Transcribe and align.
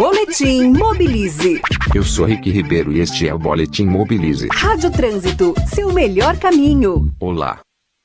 Boletim 0.00 0.72
Mobilize. 0.72 1.60
Eu 1.94 2.02
sou 2.02 2.24
Rick 2.24 2.50
Ribeiro 2.50 2.90
e 2.90 3.00
este 3.00 3.28
é 3.28 3.34
o 3.34 3.38
Boletim 3.38 3.84
Mobilize. 3.84 4.48
Rádio 4.50 4.90
Trânsito, 4.90 5.54
seu 5.66 5.92
melhor 5.92 6.38
caminho. 6.38 7.12
Olá. 7.20 7.58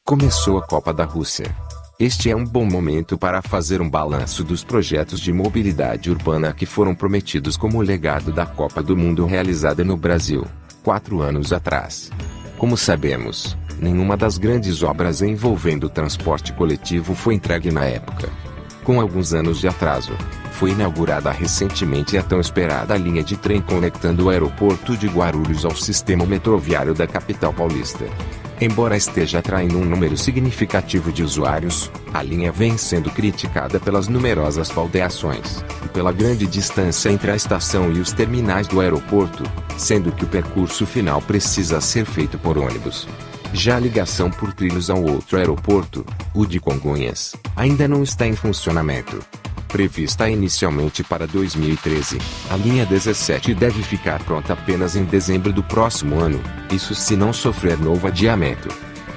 Começou 0.06 0.58
a 0.58 0.62
Copa 0.62 0.94
da 0.94 1.06
Rússia. 1.06 1.56
Este 1.98 2.30
é 2.30 2.36
um 2.36 2.44
bom 2.44 2.66
momento 2.66 3.18
para 3.18 3.42
fazer 3.42 3.80
um 3.80 3.90
balanço 3.90 4.44
dos 4.44 4.62
projetos 4.62 5.22
de 5.22 5.32
mobilidade 5.32 6.12
urbana 6.12 6.52
que 6.52 6.66
foram 6.66 6.94
prometidos 6.94 7.56
como 7.56 7.82
legado 7.82 8.30
da 8.30 8.46
Copa 8.46 8.84
do 8.84 8.98
Mundo 8.98 9.26
realizada 9.26 9.82
no 9.82 9.96
Brasil, 9.96 10.46
quatro 10.84 11.22
anos 11.22 11.54
atrás. 11.54 12.12
Como 12.58 12.76
sabemos, 12.76 13.58
nenhuma 13.80 14.18
das 14.18 14.38
grandes 14.38 14.84
obras 14.84 15.22
envolvendo 15.22 15.86
o 15.86 15.90
transporte 15.90 16.52
coletivo 16.52 17.16
foi 17.16 17.36
entregue 17.36 17.72
na 17.72 17.86
época. 17.86 18.30
Com 18.84 19.00
alguns 19.00 19.34
anos 19.34 19.62
de 19.62 19.68
atraso, 19.70 20.12
foi 20.56 20.72
inaugurada 20.72 21.32
recentemente 21.32 22.18
a 22.18 22.24
tão 22.24 22.40
esperada 22.40 22.96
linha 22.96 23.22
de 23.22 23.36
trem 23.36 23.62
conectando 23.62 24.26
o 24.26 24.30
aeroporto 24.30 24.96
de 24.96 25.08
Guarulhos 25.08 25.66
ao 25.66 25.76
sistema 25.76 26.26
metroviário 26.26 26.94
da 26.94 27.06
capital 27.06 27.54
paulista. 27.54 28.06
Embora 28.60 28.96
esteja 28.96 29.40
atraindo 29.40 29.78
um 29.78 29.84
número 29.84 30.16
significativo 30.16 31.12
de 31.12 31.24
usuários, 31.24 31.92
a 32.14 32.24
linha 32.24 32.54
vem 32.54 32.78
sendo 32.78 33.12
criticada 33.12 33.82
pelas 33.82 34.08
numerosas 34.08 34.72
faldeações 34.72 35.62
e 35.84 35.90
pela 35.90 36.14
grande 36.14 36.48
distância 36.48 37.10
entre 37.10 37.32
a 37.32 37.36
estação 37.36 37.92
e 37.92 38.00
os 38.00 38.14
terminais 38.14 38.66
do 38.66 38.80
aeroporto, 38.80 39.44
sendo 39.78 40.10
que 40.10 40.24
o 40.24 40.28
percurso 40.28 40.86
final 40.86 41.22
precisa 41.22 41.82
ser 41.82 42.06
feito 42.06 42.40
por 42.40 42.58
ônibus. 42.58 43.06
Já 43.52 43.76
a 43.76 43.80
ligação 43.80 44.32
por 44.32 44.54
trilhos 44.54 44.90
ao 44.90 45.04
outro 45.04 45.38
aeroporto, 45.38 46.06
o 46.34 46.46
de 46.46 46.60
Congonhas, 46.62 47.36
ainda 47.58 47.90
não 47.90 48.04
está 48.04 48.26
em 48.26 48.36
funcionamento. 48.38 49.20
Prevista 49.68 50.30
inicialmente 50.30 51.04
para 51.04 51.28
2013, 51.28 52.18
a 52.50 52.56
linha 52.56 52.86
17 52.86 53.54
deve 53.54 53.84
ficar 53.84 54.24
pronta 54.24 54.54
apenas 54.54 54.96
em 54.96 55.04
dezembro 55.04 55.52
do 55.52 55.62
próximo 55.62 56.20
ano, 56.20 56.42
isso 56.72 56.96
se 56.96 57.16
não 57.16 57.34
sofrer 57.34 57.78
novo 57.78 58.08
adiamento. 58.08 58.70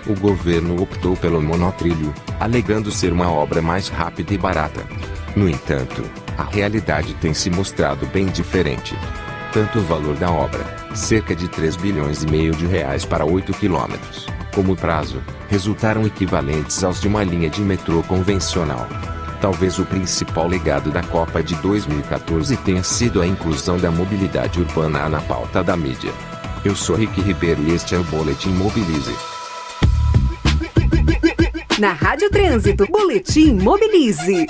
O 0.06 0.14
governo 0.18 0.82
optou 0.82 1.16
pelo 1.16 1.40
monotrilho, 1.40 2.12
alegando 2.40 2.90
ser 2.90 3.12
uma 3.12 3.30
obra 3.30 3.62
mais 3.62 3.88
rápida 3.88 4.34
e 4.34 4.38
barata. 4.38 4.84
No 5.36 5.48
entanto, 5.48 6.02
a 6.36 6.44
realidade 6.44 7.14
tem 7.14 7.34
se 7.34 7.50
mostrado 7.50 8.06
bem 8.06 8.26
diferente. 8.26 8.96
Tanto 9.52 9.78
o 9.78 9.82
valor 9.82 10.16
da 10.16 10.30
obra, 10.30 10.64
cerca 10.94 11.36
de 11.36 11.46
3 11.48 11.76
bilhões 11.76 12.22
e 12.22 12.26
meio 12.26 12.54
de 12.54 12.66
reais 12.66 13.04
para 13.04 13.24
8 13.24 13.52
quilômetros, 13.52 14.26
como 14.54 14.72
o 14.72 14.76
prazo, 14.76 15.22
resultaram 15.48 16.06
equivalentes 16.06 16.82
aos 16.82 17.00
de 17.00 17.06
uma 17.06 17.22
linha 17.22 17.48
de 17.48 17.60
metrô 17.60 18.02
convencional. 18.02 18.88
Talvez 19.40 19.78
o 19.78 19.84
principal 19.84 20.48
legado 20.48 20.90
da 20.90 21.02
Copa 21.02 21.42
de 21.42 21.54
2014 21.56 22.56
tenha 22.58 22.82
sido 22.82 23.22
a 23.22 23.26
inclusão 23.26 23.78
da 23.78 23.90
mobilidade 23.90 24.60
urbana 24.60 25.08
na 25.08 25.20
pauta 25.20 25.62
da 25.62 25.76
mídia. 25.76 26.12
Eu 26.64 26.74
sou 26.74 26.96
Rick 26.96 27.20
Ribeiro 27.20 27.62
e 27.62 27.72
este 27.72 27.94
é 27.94 27.98
o 27.98 28.04
Boletim 28.04 28.50
Mobilize. 28.50 29.14
Na 31.78 31.92
Rádio 31.92 32.28
Trânsito, 32.30 32.84
Boletim 32.90 33.54
Mobilize. 33.54 34.46